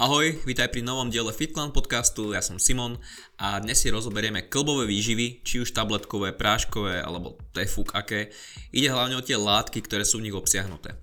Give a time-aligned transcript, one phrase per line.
[0.00, 2.96] Ahoj, vítaj pri novom diele FitClan podcastu, ja som Simon
[3.36, 8.32] a dnes si rozoberieme klbové výživy, či už tabletkové, práškové alebo tefuk aké.
[8.72, 10.96] Ide hlavne o tie látky, ktoré sú v nich obsiahnuté.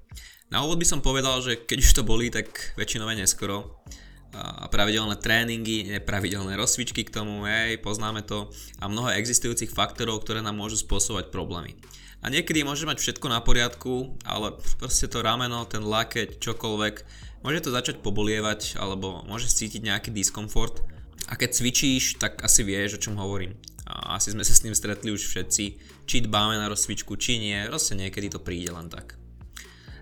[0.49, 3.85] Na úvod by som povedal, že keď už to bolí, tak väčšinou neskoro.
[4.33, 8.49] A pravidelné tréningy, nepravidelné rozcvičky k tomu, hej, poznáme to
[8.81, 11.77] a mnoho existujúcich faktorov, ktoré nám môžu spôsobovať problémy.
[12.25, 17.63] A niekedy môže mať všetko na poriadku, ale proste to rameno, ten lakeť, čokoľvek, Môže
[17.63, 20.81] to začať pobolievať alebo môže cítiť nejaký diskomfort
[21.27, 23.57] a keď cvičíš, tak asi vieš, o čom hovorím.
[23.87, 25.63] A asi sme sa s tým stretli už všetci,
[26.07, 29.15] či dbáme na rozcvičku, či nie, proste niekedy to príde len tak.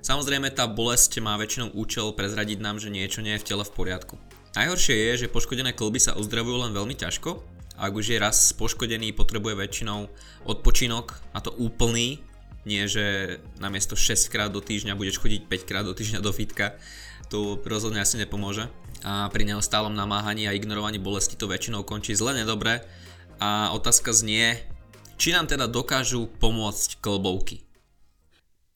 [0.06, 3.74] Samozrejme tá bolesť má väčšinou účel prezradiť nám, že niečo nie je v tele v
[3.74, 4.22] poriadku.
[4.54, 9.12] Najhoršie je, že poškodené klby sa uzdravujú len veľmi ťažko, ak už je raz poškodený,
[9.12, 10.08] potrebuje väčšinou
[10.48, 12.24] odpočinok, a to úplný,
[12.64, 16.80] nie že namiesto 6 krát do týždňa budeš chodiť 5 krát do týždňa do fitka,
[17.30, 18.70] to rozhodne asi nepomôže.
[19.06, 22.82] A pri neustálom namáhaní a ignorovaní bolesti to väčšinou končí zle nedobre.
[23.38, 24.58] A otázka znie,
[25.16, 27.66] či nám teda dokážu pomôcť klbovky.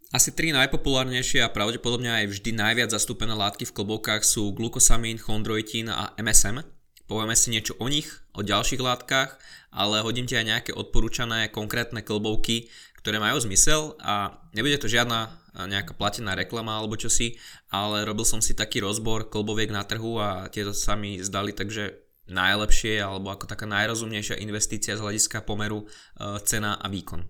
[0.09, 5.93] Asi tri najpopulárnejšie a pravdepodobne aj vždy najviac zastúpené látky v klbovkách sú glukosamín, chondroitín
[5.93, 6.65] a MSM.
[7.05, 9.37] Povieme si niečo o nich, o ďalších látkach,
[9.69, 15.39] ale hodím ti aj nejaké odporúčané konkrétne klbovky, ktoré majú zmysel a nebude to žiadna
[15.55, 17.36] nejaká platená reklama alebo čosi,
[17.73, 21.97] ale robil som si taký rozbor klboviek na trhu a tieto sa mi zdali takže
[22.30, 27.25] najlepšie alebo ako taká najrozumnejšia investícia z hľadiska pomeru uh, cena a výkon.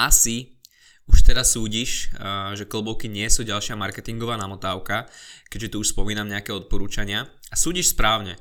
[0.00, 0.56] Asi
[1.04, 5.04] už teraz súdiš, uh, že klbovky nie sú ďalšia marketingová namotávka,
[5.52, 8.40] keďže tu už spomínam nejaké odporúčania a súdiš správne.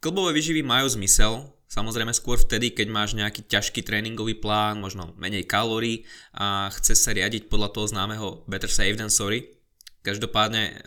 [0.00, 5.42] Klbové vyživy majú zmysel, Samozrejme skôr vtedy, keď máš nejaký ťažký tréningový plán, možno menej
[5.42, 9.50] kalórií a chceš sa riadiť podľa toho známeho better safe than sorry.
[10.06, 10.78] Každopádne,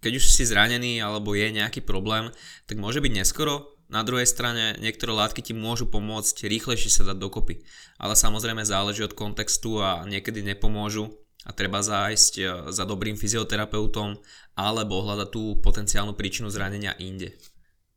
[0.00, 2.32] keď už si zranený alebo je nejaký problém,
[2.64, 3.76] tak môže byť neskoro.
[3.92, 7.60] Na druhej strane niektoré látky ti môžu pomôcť rýchlejšie sa dať dokopy.
[8.00, 12.42] Ale samozrejme záleží od kontextu a niekedy nepomôžu a treba zájsť e,
[12.72, 14.16] za dobrým fyzioterapeutom
[14.56, 17.36] alebo hľadať tú potenciálnu príčinu zranenia inde.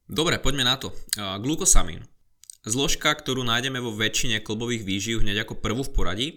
[0.03, 0.91] Dobre, poďme na to.
[1.15, 2.03] Glukosamín.
[2.63, 6.27] Zložka, ktorú nájdeme vo väčšine klbových výživ hneď ako prvú v poradí.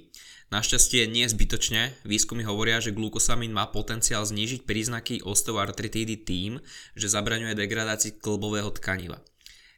[0.51, 6.59] Našťastie nie zbytočne, výskumy hovoria, že glukosamín má potenciál znížiť príznaky osteoartritídy tým,
[6.99, 9.23] že zabraňuje degradácii klbového tkaniva.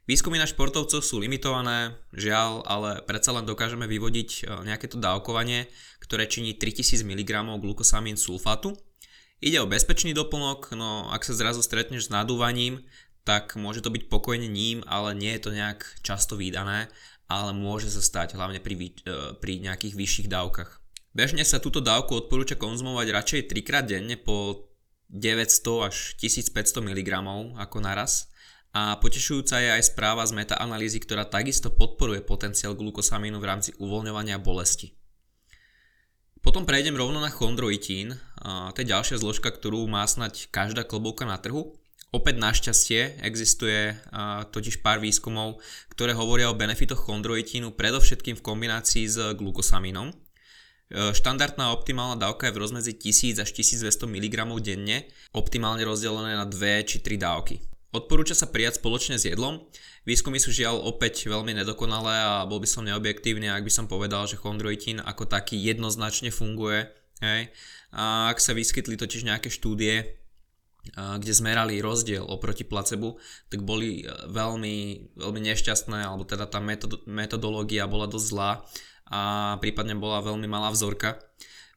[0.08, 5.68] Výskumy na športovcov sú limitované, žiaľ, ale predsa len dokážeme vyvodiť e, nejaké to dávkovanie,
[6.00, 8.72] ktoré činí 3000 mg glukosamín sulfátu.
[9.44, 12.82] Ide o bezpečný doplnok, no ak sa zrazu stretneš s nadúvaním,
[13.28, 16.88] tak môže to byť pokojne ním, ale nie je to nejak často výdané,
[17.28, 20.80] ale môže sa stať hlavne pri, e, pri nejakých vyšších dávkach.
[21.12, 24.64] Bežne sa túto dávku odporúča konzumovať radšej 3 krát denne po
[25.12, 27.10] 900 až 1500 mg
[27.60, 28.32] ako naraz.
[28.72, 34.40] A potešujúca je aj správa z metaanalýzy, ktorá takisto podporuje potenciál glukosamínu v rámci uvoľňovania
[34.40, 34.92] bolesti.
[36.44, 38.14] Potom prejdem rovno na chondroitín,
[38.72, 41.76] to je ďalšia zložka, ktorú má snať každá klbovka na trhu.
[42.08, 43.92] Opäť našťastie existuje
[44.48, 45.60] totiž pár výskumov,
[45.92, 50.16] ktoré hovoria o benefitoch chondroitínu predovšetkým v kombinácii s glukosamínom.
[50.88, 55.04] Uh, štandardná optimálna dávka je v rozmedzi 1000 až 1200 mg denne,
[55.36, 57.60] optimálne rozdelené na 2 či 3 dávky.
[57.92, 59.68] Odporúča sa prijať spoločne s jedlom.
[60.08, 64.24] Výskumy sú žiaľ opäť veľmi nedokonalé a bol by som neobjektívny, ak by som povedal,
[64.24, 66.88] že chondroitín ako taký jednoznačne funguje.
[67.20, 67.52] Hej.
[67.92, 70.17] A ak sa vyskytli totiž nejaké štúdie,
[70.94, 73.18] kde zmerali rozdiel oproti placebu,
[73.52, 74.76] tak boli e, veľmi,
[75.18, 78.50] veľmi nešťastné, alebo teda tá metod- metodológia bola dosť zlá
[79.08, 79.20] a
[79.60, 81.20] prípadne bola veľmi malá vzorka.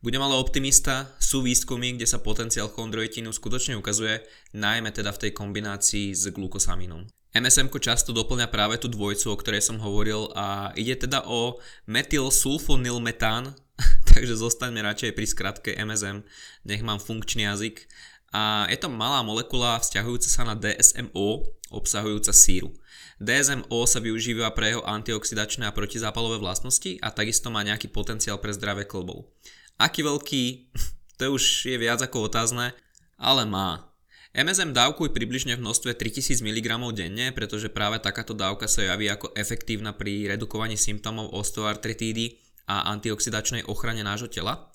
[0.02, 5.32] Budem ale optimista, sú výskumy, kde sa potenciál chondroitínu skutočne ukazuje, najmä teda v tej
[5.38, 7.06] kombinácii s glukosaminom.
[7.32, 13.56] MSM často doplňa práve tú dvojcu, o ktorej som hovoril a ide teda o metylsulfonylmetán,
[14.12, 16.28] takže zostaňme radšej pri skratke MSM,
[16.68, 17.88] nech mám funkčný jazyk
[18.32, 22.72] a je to malá molekula vzťahujúca sa na DSMO, obsahujúca síru.
[23.20, 28.56] DSMO sa využíva pre jeho antioxidačné a protizápalové vlastnosti a takisto má nejaký potenciál pre
[28.56, 29.30] zdravé klbov.
[29.78, 30.74] Aký veľký,
[31.20, 32.72] to už je viac ako otázne,
[33.20, 33.92] ale má.
[34.32, 39.36] MSM dávkuj približne v množstve 3000 mg denne, pretože práve takáto dávka sa javí ako
[39.36, 42.40] efektívna pri redukovaní symptómov osteoartritídy
[42.72, 44.71] a antioxidačnej ochrane nášho tela.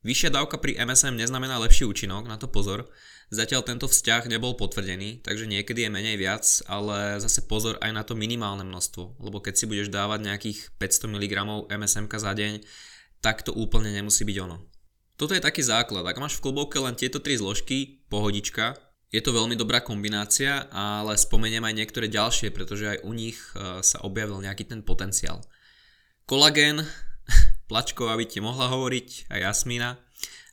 [0.00, 2.88] Vyššia dávka pri MSM neznamená lepší účinok, na to pozor.
[3.28, 8.00] Zatiaľ tento vzťah nebol potvrdený, takže niekedy je menej viac, ale zase pozor aj na
[8.00, 11.34] to minimálne množstvo, lebo keď si budeš dávať nejakých 500 mg
[11.68, 12.64] MSM za deň,
[13.20, 14.64] tak to úplne nemusí byť ono.
[15.20, 18.80] Toto je taký základ, ak máš v klobovke len tieto tri zložky, pohodička,
[19.10, 23.82] Je to veľmi dobrá kombinácia, ale spomeniem aj niektoré ďalšie, pretože aj u nich e,
[23.82, 25.42] sa objavil nejaký ten potenciál.
[26.30, 26.86] Kolagén,
[27.70, 29.94] Plačková by ti mohla hovoriť, aj Jasmína,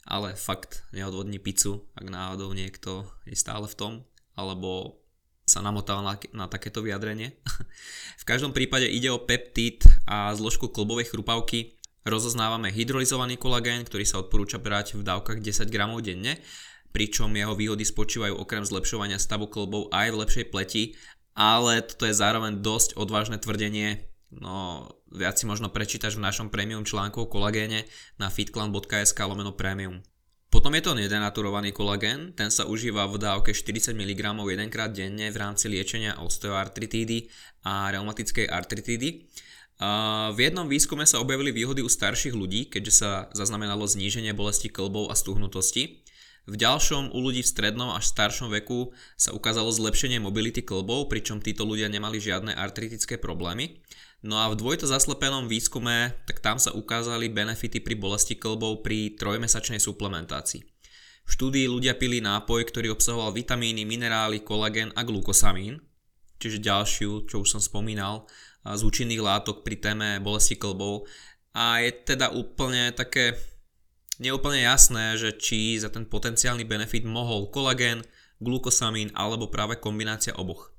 [0.06, 3.94] ale fakt neodvodní pizzu, ak náhodou niekto je stále v tom,
[4.38, 5.02] alebo
[5.50, 7.34] sa namotal na, na takéto vyjadrenie.
[8.22, 11.81] v každom prípade ide o peptid a zložku klbovej chrupavky.
[12.06, 16.38] Rozoznávame hydrolyzovaný kolagén, ktorý sa odporúča brať v dávkach 10 gramov denne
[16.98, 20.84] pričom jeho výhody spočívajú okrem zlepšovania stavu klbov aj v lepšej pleti,
[21.38, 24.02] ale toto je zároveň dosť odvážne tvrdenie,
[24.34, 27.88] no viac si možno prečítaš v našom premium článku o kolagéne
[28.19, 30.04] na fitclan.sk lomeno premium.
[30.48, 35.38] Potom je to nedenaturovaný kolagén, ten sa užíva v dávke 40 mg jedenkrát denne v
[35.38, 37.27] rámci liečenia osteoartritídy
[37.68, 39.27] a reumatickej artritídy.
[40.33, 45.12] V jednom výskume sa objavili výhody u starších ľudí, keďže sa zaznamenalo zníženie bolesti klbov
[45.12, 46.06] a stuhnutosti.
[46.48, 51.44] V ďalšom u ľudí v strednom až staršom veku sa ukázalo zlepšenie mobility klbov, pričom
[51.44, 53.84] títo ľudia nemali žiadne artritické problémy.
[54.24, 59.20] No a v dvojto zaslepenom výskume, tak tam sa ukázali benefity pri bolesti klbov pri
[59.20, 60.64] trojmesačnej suplementácii.
[61.28, 65.84] V štúdii ľudia pili nápoj, ktorý obsahoval vitamíny, minerály, kolagén a glukosamín,
[66.40, 68.24] čiže ďalšiu, čo už som spomínal,
[68.64, 71.12] z účinných látok pri téme bolesti klbov.
[71.52, 73.36] A je teda úplne také
[74.18, 78.02] nie je úplne jasné, že či za ten potenciálny benefit mohol kolagén,
[78.42, 80.74] glukosamín alebo práve kombinácia oboch.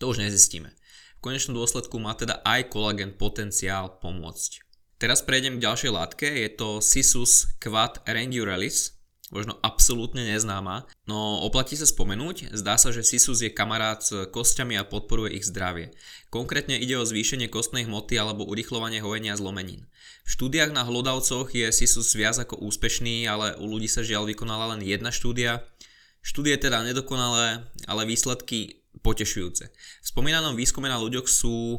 [0.00, 0.72] To už nezistíme.
[1.20, 4.64] V konečnom dôsledku má teda aj kolagén potenciál pomôcť.
[4.96, 8.93] Teraz prejdem k ďalšej látke, je to Sisus Quad Renduralis,
[9.34, 14.78] možno absolútne neznáma, no oplatí sa spomenúť, zdá sa, že Sisus je kamarát s kostiami
[14.78, 15.90] a podporuje ich zdravie.
[16.30, 19.90] Konkrétne ide o zvýšenie kostnej hmoty alebo urychlovanie hojenia zlomenín.
[20.24, 24.78] V štúdiách na hlodavcoch je Sisus viac ako úspešný, ale u ľudí sa žiaľ vykonala
[24.78, 25.66] len jedna štúdia.
[26.24, 29.68] Štúdie teda nedokonalé, ale výsledky potešujúce.
[29.68, 31.78] V spomínanom výskume na ľuďoch sú e,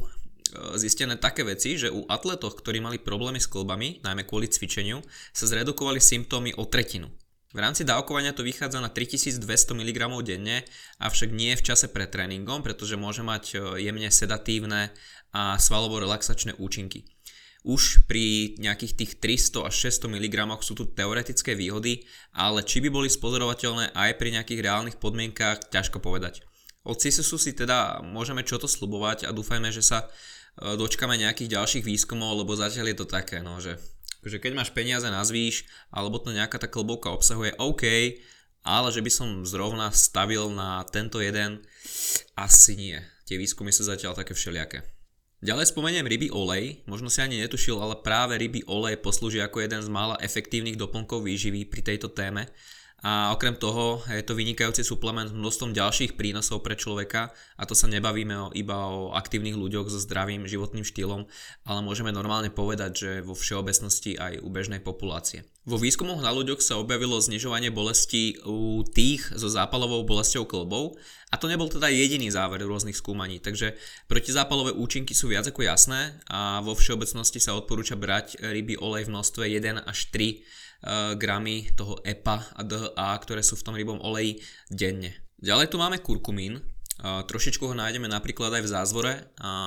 [0.78, 5.02] zistené také veci, že u atletoch, ktorí mali problémy s klbami, najmä kvôli cvičeniu,
[5.34, 7.10] sa zredukovali symptómy o tretinu.
[7.54, 9.38] V rámci dávkovania to vychádza na 3200
[9.78, 10.66] mg denne,
[10.98, 14.90] avšak nie v čase pred tréningom, pretože môže mať e, jemne sedatívne
[15.30, 17.06] a svalovo relaxačné účinky.
[17.66, 22.90] Už pri nejakých tých 300 až 600 mg sú tu teoretické výhody, ale či by
[22.90, 26.42] boli spozorovateľné aj pri nejakých reálnych podmienkách, ťažko povedať.
[26.86, 30.06] Od CISUSu si teda môžeme čo to slubovať a dúfajme, že sa
[30.58, 33.78] e, dočkame nejakých ďalších výskumov, lebo zatiaľ je to také, no, že
[34.28, 37.84] že keď máš peniaze na zvýš, alebo to nejaká tá klbovka obsahuje, OK,
[38.66, 41.62] ale že by som zrovna stavil na tento jeden,
[42.34, 42.98] asi nie.
[43.26, 44.82] Tie výskumy sú zatiaľ také všelijaké.
[45.44, 49.84] Ďalej spomeniem ryby olej, možno si ani netušil, ale práve ryby olej poslúži ako jeden
[49.84, 52.48] z mála efektívnych doplnkov výživy pri tejto téme
[53.04, 57.28] a okrem toho je to vynikajúci suplement s množstvom ďalších prínosov pre človeka
[57.60, 61.28] a to sa nebavíme o, iba o aktívnych ľuďoch so zdravým životným štýlom,
[61.68, 65.44] ale môžeme normálne povedať, že vo všeobecnosti aj u bežnej populácie.
[65.68, 70.96] Vo výskumoch na ľuďoch sa objavilo znižovanie bolesti u tých so zápalovou bolestou klbov
[71.28, 73.76] a to nebol teda jediný záver rôznych skúmaní, takže
[74.08, 79.12] protizápalové účinky sú viac ako jasné a vo všeobecnosti sa odporúča brať ryby olej v
[79.12, 80.65] množstve 1 až 3 Eh,
[81.18, 84.38] gramy toho EPA a DHA, ktoré sú v tom rybom oleji
[84.70, 85.26] denne.
[85.36, 89.12] Ďalej tu máme kurkumín, eh, trošičku ho nájdeme napríklad aj v zázvore,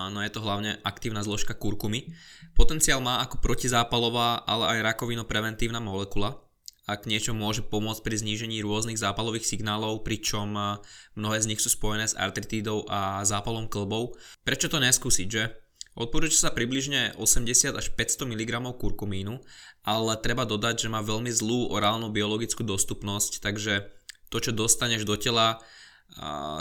[0.09, 2.09] no je to hlavne aktívna zložka kurkumy.
[2.57, 6.41] Potenciál má ako protizápalová, ale aj rakovino preventívna molekula.
[6.89, 10.65] Ak niečo môže pomôcť pri znížení rôznych zápalových signálov, pričom eh,
[11.13, 14.17] mnohé z nich sú spojené s artritídou a zápalom klbov.
[14.41, 15.53] Prečo to neskúsiť, že?
[15.99, 19.43] Odporúča sa približne 80 až 500 mg kurkumínu,
[19.83, 23.91] ale treba dodať, že má veľmi zlú orálnu biologickú dostupnosť, takže
[24.31, 25.59] to, čo dostaneš do tela,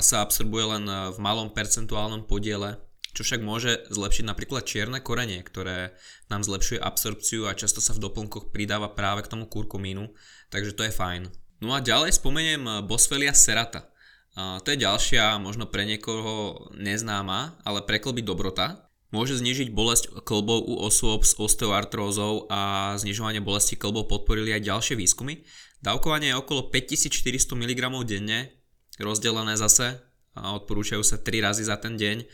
[0.03, 2.83] sa absorbuje len v malom percentuálnom podiele,
[3.15, 5.95] čo však môže zlepšiť napríklad čierne korenie, ktoré
[6.27, 10.11] nám zlepšuje absorpciu a často sa v doplnkoch pridáva práve k tomu kurkumínu,
[10.51, 11.31] takže to je fajn.
[11.63, 13.87] No a ďalej spomeniem Boswellia serata.
[14.35, 20.85] To je ďalšia, možno pre niekoho neznáma, ale preklby dobrota, Môže znižiť bolesť klbov u
[20.85, 25.45] osôb s osteoartrózou a znižovanie bolesti klbov podporili aj ďalšie výskumy.
[25.81, 28.53] Dávkovanie je okolo 5400 mg denne,
[29.01, 29.97] rozdelené zase,
[30.39, 32.25] a odporúčajú sa 3 razy za ten deň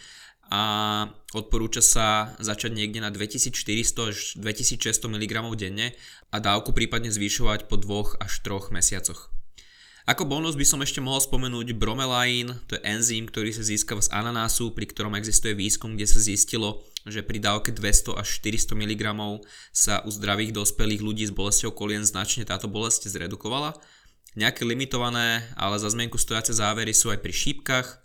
[0.52, 0.62] a
[1.32, 5.96] odporúča sa začať niekde na 2400 až 2600 mg denne
[6.28, 9.33] a dávku prípadne zvyšovať po 2 až 3 mesiacoch.
[10.04, 14.12] Ako bonus by som ešte mohol spomenúť bromelain, to je enzym, ktorý sa získava z
[14.12, 19.00] ananásu, pri ktorom existuje výskum, kde sa zistilo, že pri dávke 200 až 400 mg
[19.72, 23.80] sa u zdravých dospelých ľudí s bolesťou kolien značne táto bolesť zredukovala.
[24.36, 28.04] Nejaké limitované, ale za zmienku stojace závery sú aj pri šípkach,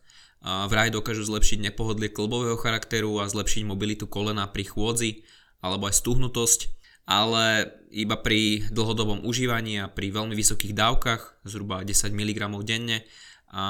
[0.72, 5.28] vraj dokážu zlepšiť nepohodlie klbového charakteru a zlepšiť mobilitu kolena pri chôdzi
[5.60, 6.79] alebo aj stuhnutosť,
[7.10, 13.02] ale iba pri dlhodobom užívaní a pri veľmi vysokých dávkach, zhruba 10 mg denne
[13.50, 13.66] a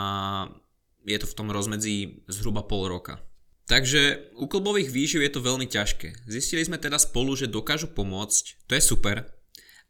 [1.08, 3.24] je to v tom rozmedzi zhruba pol roka.
[3.72, 6.27] Takže u klbových výživ je to veľmi ťažké.
[6.27, 9.24] Zistili sme teda spolu, že dokážu pomôcť, to je super,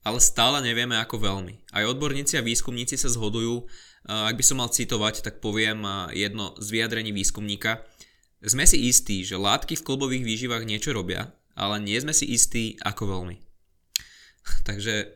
[0.06, 1.74] ale stále nevieme ako veľmi.
[1.74, 3.66] Aj odborníci a výskumníci sa zhodujú,
[4.06, 5.82] ak by som mal citovať, tak poviem
[6.14, 7.82] jedno z vyjadrení výskumníka.
[8.46, 12.80] Sme si istí, že látky v klbových výživách niečo robia, ale nie sme si istí
[12.80, 13.36] ako veľmi.
[14.68, 15.12] Takže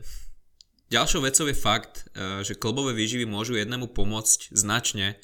[0.92, 2.06] ďalšou vecou je fakt,
[2.44, 5.16] že klbové výživy môžu jednému pomôcť značne,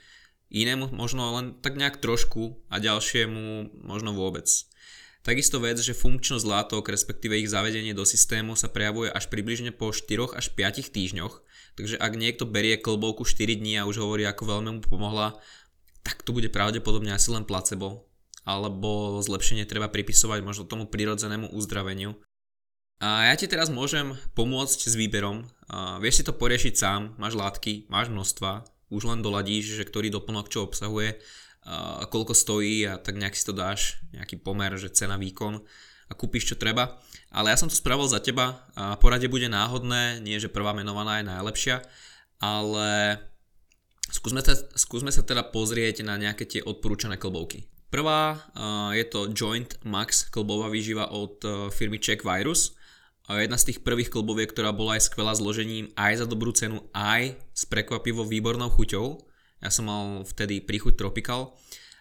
[0.50, 4.48] inému možno len tak nejak trošku a ďalšiemu možno vôbec.
[5.20, 9.92] Takisto vec, že funkčnosť látok, respektíve ich zavedenie do systému sa prejavuje až približne po
[9.92, 11.44] 4 až 5 týždňoch,
[11.76, 15.36] takže ak niekto berie klbovku 4 dní a už hovorí ako veľmi mu pomohla,
[16.00, 18.09] tak to bude pravdepodobne asi len placebo,
[18.44, 22.16] alebo zlepšenie treba pripisovať možno tomu prirodzenému uzdraveniu.
[23.00, 25.48] A ja ti teraz môžem pomôcť s výberom.
[25.72, 30.12] A vieš si to poriešiť sám, máš látky, máš množstva, už len doladíš, že ktorý
[30.12, 31.16] doplnok čo obsahuje,
[31.64, 35.60] a koľko stojí a tak nejak si to dáš, nejaký pomer, že cena, výkon
[36.08, 36.98] a kúpiš čo treba.
[37.30, 41.20] Ale ja som to spravil za teba a porade bude náhodné, nie že prvá menovaná
[41.20, 41.76] je najlepšia,
[42.40, 43.20] ale
[44.08, 47.68] skúsme, sa, skúsme sa teda pozrieť na nejaké tie odporúčané klbovky.
[47.90, 48.38] Prvá
[48.94, 52.78] je to Joint Max klbová výživa od uh, firmy Check Virus
[53.38, 57.38] jedna z tých prvých kluboviek, ktorá bola aj skvelá zložením, aj za dobrú cenu, aj
[57.54, 59.22] s prekvapivo výbornou chuťou.
[59.62, 61.54] Ja som mal vtedy príchuť Tropical.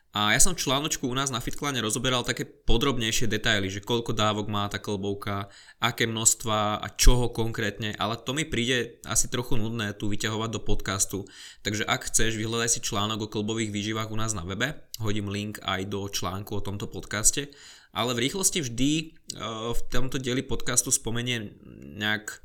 [0.10, 4.18] A ja som v článočku u nás na Fitklane rozoberal také podrobnejšie detaily, že koľko
[4.18, 9.54] dávok má tá klbovka, aké množstva a čoho konkrétne, ale to mi príde asi trochu
[9.62, 11.30] nudné tu vyťahovať do podcastu.
[11.62, 15.62] Takže ak chceš, vyhľadaj si článok o klbových výživách u nás na webe, hodím link
[15.62, 17.54] aj do článku o tomto podcaste.
[17.94, 18.92] Ale v rýchlosti vždy
[19.38, 21.54] uh, v tomto dieli podcastu spomeniem
[22.02, 22.42] nejak,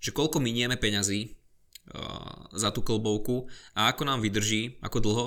[0.00, 1.28] že koľko minieme peňazí
[1.92, 5.26] uh, za tú klbovku a ako nám vydrží, ako dlho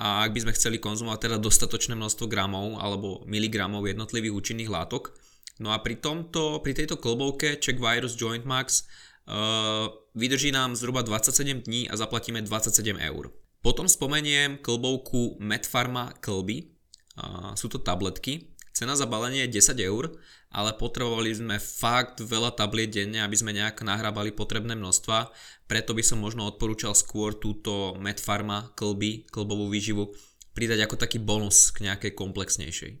[0.00, 5.12] a ak by sme chceli konzumovať teda dostatočné množstvo gramov alebo miligramov jednotlivých účinných látok.
[5.60, 8.88] No a pri, tomto, pri tejto klbovke Check Virus Joint Max
[9.28, 13.28] uh, vydrží nám zhruba 27 dní a zaplatíme 27 eur.
[13.60, 16.72] Potom spomeniem klbovku Medpharma Klby.
[17.20, 18.49] Uh, sú to tabletky,
[18.80, 20.08] Cena za balenie je 10 eur,
[20.48, 25.28] ale potrebovali sme fakt veľa tabliet denne, aby sme nejak nahrábali potrebné množstva,
[25.68, 30.16] preto by som možno odporúčal skôr túto Medpharma klby, klbovú výživu,
[30.56, 32.96] pridať ako taký bonus k nejakej komplexnejšej.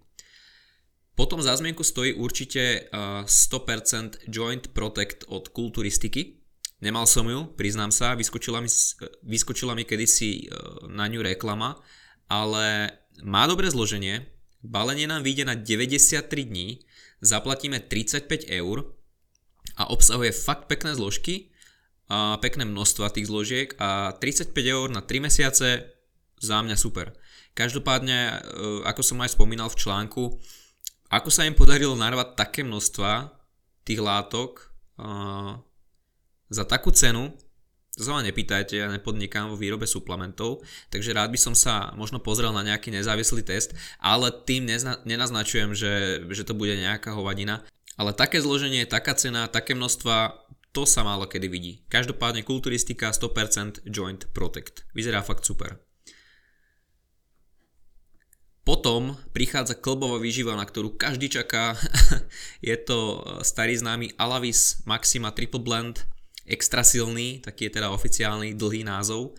[1.16, 6.44] Potom za zmienku stojí určite 100% Joint Protect od kulturistiky.
[6.84, 8.68] Nemal som ju, priznám sa, vyskočila mi,
[9.24, 10.60] vyskočila mi kedysi e,
[10.92, 11.80] na ňu reklama,
[12.28, 16.84] ale má dobré zloženie, Balenie nám vyjde na 93 dní,
[17.20, 18.92] zaplatíme 35 eur
[19.76, 21.48] a obsahuje fakt pekné zložky,
[22.10, 25.94] a pekné množstva tých zložiek a 35 eur na 3 mesiace
[26.42, 27.14] za mňa super.
[27.54, 28.36] Každopádne, e,
[28.82, 30.22] ako som aj spomínal v článku,
[31.06, 33.30] ako sa im podarilo narvať také množstva
[33.82, 34.70] tých látok
[36.50, 37.34] za takú cenu,
[38.00, 42.16] to sa ma nepýtajte, ja nepodnikám vo výrobe suplementov, takže rád by som sa možno
[42.16, 47.60] pozrel na nejaký nezávislý test, ale tým nezna- nenaznačujem, že, že to bude nejaká hovadina.
[48.00, 50.32] Ale také zloženie, taká cena, také množstva,
[50.72, 51.72] to sa málo kedy vidí.
[51.92, 54.88] Každopádne kulturistika 100% Joint Protect.
[54.96, 55.76] Vyzerá fakt super.
[58.64, 61.76] Potom prichádza klbová výživa, na ktorú každý čaká.
[62.64, 66.08] je to starý známy Alavis Maxima Triple Blend
[66.50, 69.38] extra silný, taký je teda oficiálny dlhý názov.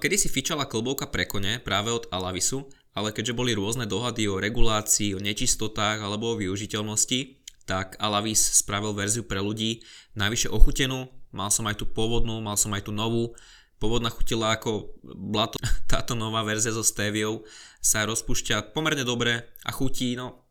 [0.00, 4.42] Kedy si fičala klbovka pre kone práve od Alavisu, ale keďže boli rôzne dohady o
[4.42, 9.86] regulácii, o nečistotách alebo o využiteľnosti, tak Alavis spravil verziu pre ľudí
[10.18, 13.32] najvyššie ochutenú, mal som aj tú pôvodnú, mal som aj tú novú,
[13.78, 15.62] pôvodná chutila ako blato,
[15.92, 17.46] táto nová verzia so steviou
[17.78, 20.42] sa rozpúšťa pomerne dobre a chutí, no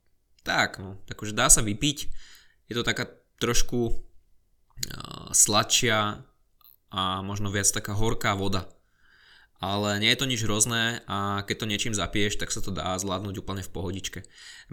[0.42, 1.98] tak, no, takže dá sa vypiť,
[2.66, 3.06] je to taká
[3.38, 4.11] trošku
[5.32, 6.22] sladšia
[6.92, 8.68] a možno viac taká horká voda.
[9.62, 12.98] Ale nie je to nič hrozné a keď to niečím zapieš, tak sa to dá
[12.98, 14.20] zvládnuť úplne v pohodičke.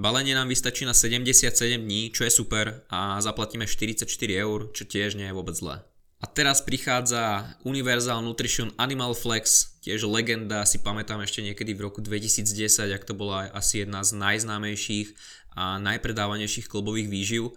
[0.00, 5.20] Balenie nám vystačí na 77 dní, čo je super a zaplatíme 44 eur, čo tiež
[5.20, 5.84] nie je vôbec zlé.
[6.18, 12.02] A teraz prichádza Universal Nutrition Animal Flex, tiež legenda, si pamätám ešte niekedy v roku
[12.02, 15.14] 2010, ak to bola asi jedna z najznámejších
[15.54, 17.54] a najpredávanejších klubových výživ.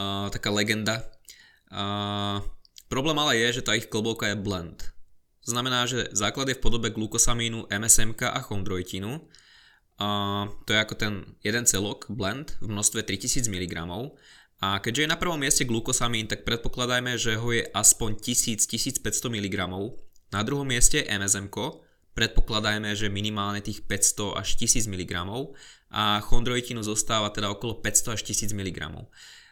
[0.00, 1.04] Uh, taká legenda,
[2.90, 4.90] Problém ale je, že tá ich klobovka je blend.
[5.46, 9.22] Znamená, že základ je v podobe glukosamínu, MSMK a chondroitínu.
[10.00, 10.08] A
[10.64, 11.12] to je ako ten
[11.44, 13.74] jeden celok, blend, v množstve 3000 mg.
[14.60, 19.00] A keďže je na prvom mieste glukosamín, tak predpokladajme, že ho je aspoň 1000-1500
[19.32, 19.56] mg.
[20.30, 21.56] Na druhom mieste MSMK,
[22.12, 25.12] predpokladajme, že minimálne tých 500 až 1000 mg
[25.90, 29.08] a chondroitínu zostáva teda okolo 500 až 1000 mg.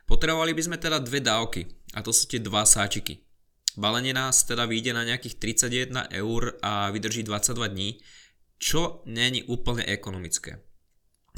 [0.09, 3.21] Potrebovali by sme teda dve dávky a to sú tie dva sáčiky.
[3.77, 5.37] Balenie nás teda vyjde na nejakých
[5.69, 8.01] 31 eur a vydrží 22 dní,
[8.59, 10.65] čo není úplne ekonomické.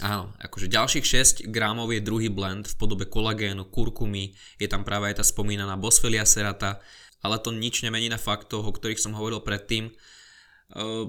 [0.00, 5.12] Áno, akože ďalších 6 gramov je druhý blend v podobe kolagénu, kurkumy, je tam práve
[5.12, 6.80] aj tá spomínaná Boswellia serata,
[7.20, 9.92] ale to nič nemení na faktoch, o ktorých som hovoril predtým,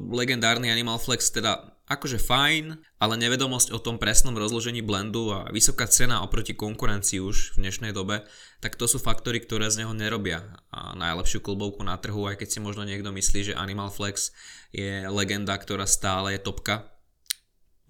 [0.09, 5.85] legendárny Animal Flex teda akože fajn, ale nevedomosť o tom presnom rozložení blendu a vysoká
[5.91, 8.23] cena oproti konkurencii už v dnešnej dobe,
[8.63, 12.47] tak to sú faktory, ktoré z neho nerobia a najlepšiu klubovku na trhu, aj keď
[12.47, 14.31] si možno niekto myslí, že Animal Flex
[14.71, 16.87] je legenda, ktorá stále je topka.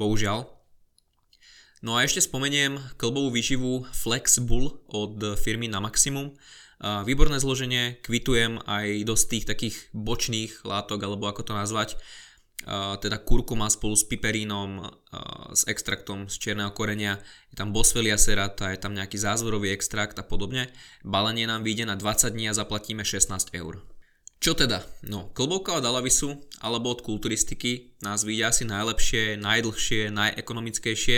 [0.01, 0.49] Bohužiaľ.
[1.85, 6.33] No a ešte spomeniem klbovú výživu Flex Bull od firmy na maximum.
[6.81, 11.93] Výborné zloženie, kvitujem aj dosť tých takých bočných látok, alebo ako to nazvať,
[13.01, 14.89] teda kurkuma spolu s piperínom,
[15.53, 17.21] s extraktom z čierneho korenia,
[17.53, 20.73] je tam boswellia serata, je tam nejaký zázvorový extrakt a podobne.
[21.05, 23.85] Balenie nám vyjde na 20 dní a zaplatíme 16 eur.
[24.41, 24.81] Čo teda?
[25.05, 26.33] No, klbovka od Alavisu
[26.65, 31.17] alebo od kulturistiky nás vyjde asi najlepšie, najdlhšie, najekonomickejšie.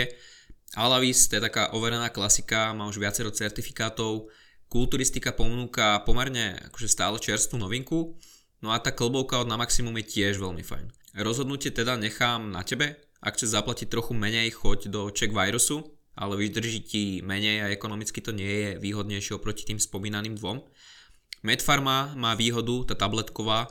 [0.76, 4.28] Alavis, to je taká overená klasika, má už viacero certifikátov,
[4.68, 8.18] kulturistika ponúka pomerne akože stále čerstvú novinku,
[8.64, 10.86] no a tá klbovka od na maximum je tiež veľmi fajn.
[11.20, 16.38] Rozhodnutie teda nechám na tebe, ak chceš zaplatiť trochu menej, choď do Check Virusu, ale
[16.38, 20.62] vydrží ti menej a ekonomicky to nie je výhodnejšie oproti tým spomínaným dvom.
[21.44, 23.68] Medfarma má výhodu, tá tabletková,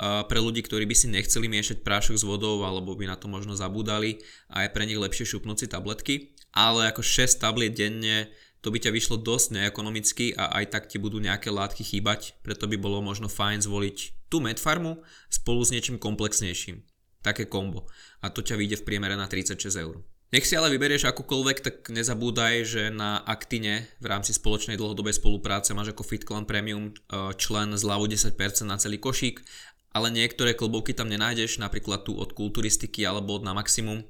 [0.00, 3.52] pre ľudí, ktorí by si nechceli miešať prášok s vodou alebo by na to možno
[3.52, 8.78] zabúdali a je pre nich lepšie šupnúť tabletky, ale ako 6 tabliet denne to by
[8.78, 13.02] ťa vyšlo dosť neekonomicky a aj tak ti budú nejaké látky chýbať, preto by bolo
[13.02, 16.86] možno fajn zvoliť tú medfarmu spolu s niečím komplexnejším.
[17.26, 17.90] Také kombo.
[18.22, 20.02] A to ťa vyjde v priemere na 36 eur.
[20.32, 25.76] Nech si ale vyberieš akúkoľvek, tak nezabúdaj, že na Aktine v rámci spoločnej dlhodobej spolupráce
[25.76, 26.92] máš ako FitClan Premium e,
[27.36, 28.32] člen zľavu 10%
[28.64, 29.44] na celý košík,
[29.92, 34.08] ale niektoré klobovky tam nenájdeš, napríklad tu od kulturistiky alebo od na maximum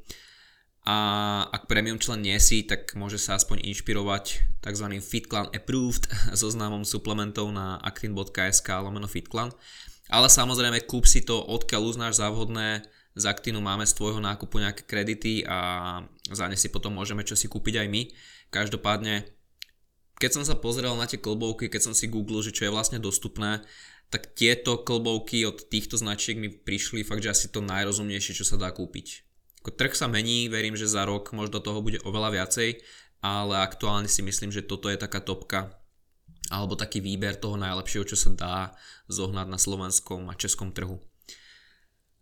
[0.83, 0.97] a
[1.47, 4.87] ak premium člen nie si, tak môže sa aspoň inšpirovať tzv.
[4.99, 6.11] FitClan Approved
[6.43, 9.55] zoznamom suplementov na actin.sk lomeno FitClan.
[10.11, 14.57] Ale samozrejme kúp si to, odkiaľ uznáš za vhodné, z Actinu máme z tvojho nákupu
[14.57, 16.01] nejaké kredity a
[16.33, 18.03] za ne si potom môžeme čo si kúpiť aj my.
[18.49, 19.29] Každopádne,
[20.17, 22.97] keď som sa pozrel na tie klbovky, keď som si googlil, že čo je vlastne
[22.97, 23.61] dostupné,
[24.09, 28.57] tak tieto klbovky od týchto značiek mi prišli fakt, že asi to najrozumnejšie, čo sa
[28.57, 29.32] dá kúpiť
[29.63, 32.83] Trh sa mení, verím, že za rok možno toho bude oveľa viacej,
[33.23, 35.79] ale aktuálne si myslím, že toto je taká topka
[36.51, 38.57] alebo taký výber toho najlepšieho, čo sa dá
[39.09, 41.01] zohnať na slovenskom a českom trhu.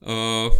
[0.01, 0.53] Uh,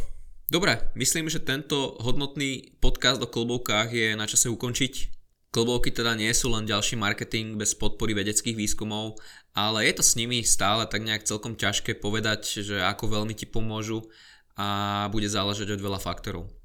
[0.51, 5.21] dobre, myslím, že tento hodnotný podcast o klobovkách je na čase ukončiť.
[5.51, 9.19] Klobovky teda nie sú len ďalší marketing bez podpory vedeckých výskumov,
[9.51, 13.51] ale je to s nimi stále tak nejak celkom ťažké povedať, že ako veľmi ti
[13.51, 14.07] pomôžu
[14.55, 16.60] a bude záležať od veľa faktorov.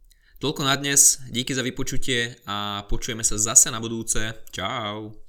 [0.46, 4.46] Toľko na dnes, díky za vypočutie a počujeme sa zase na budúce.
[4.54, 5.25] Čau.